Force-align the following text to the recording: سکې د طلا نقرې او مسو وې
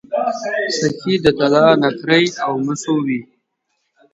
سکې 0.77 1.13
د 1.23 1.25
طلا 1.39 1.67
نقرې 1.81 2.23
او 2.45 2.51
مسو 2.65 2.95
وې 3.05 3.21